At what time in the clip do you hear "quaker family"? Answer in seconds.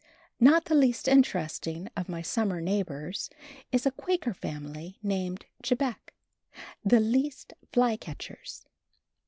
3.91-4.97